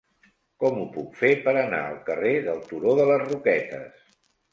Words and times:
Com 0.61 0.77
ho 0.77 0.85
puc 0.93 1.11
fer 1.19 1.29
per 1.47 1.53
anar 1.63 1.81
al 1.89 1.99
carrer 2.07 2.31
del 2.47 2.63
Turó 2.71 2.95
de 3.01 3.05
les 3.11 3.23
Roquetes? 3.25 4.09